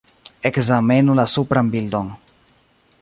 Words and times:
Ekzamenu 0.49 1.17
la 1.19 1.25
supran 1.33 1.69
bildon. 1.77 2.11